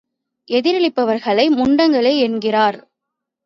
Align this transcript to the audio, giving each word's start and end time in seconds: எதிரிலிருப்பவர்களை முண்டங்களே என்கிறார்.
எதிரிலிருப்பவர்களை 0.47 1.45
முண்டங்களே 1.49 2.17
என்கிறார். 2.19 2.79